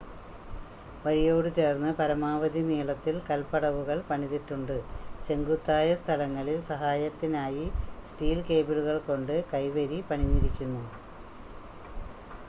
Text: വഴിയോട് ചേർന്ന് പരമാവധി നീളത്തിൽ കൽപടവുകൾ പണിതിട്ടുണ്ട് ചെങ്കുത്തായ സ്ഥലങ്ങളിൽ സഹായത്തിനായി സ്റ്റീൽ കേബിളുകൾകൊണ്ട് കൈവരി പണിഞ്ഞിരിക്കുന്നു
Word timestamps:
വഴിയോട് 1.03 1.49
ചേർന്ന് 1.57 1.89
പരമാവധി 1.99 2.61
നീളത്തിൽ 2.69 3.15
കൽപടവുകൾ 3.27 3.97
പണിതിട്ടുണ്ട് 4.07 4.73
ചെങ്കുത്തായ 5.27 5.87
സ്ഥലങ്ങളിൽ 6.01 6.57
സഹായത്തിനായി 6.71 7.67
സ്റ്റീൽ 8.07 8.41
കേബിളുകൾകൊണ്ട് 8.49 9.35
കൈവരി 9.53 9.99
പണിഞ്ഞിരിക്കുന്നു 10.09 10.83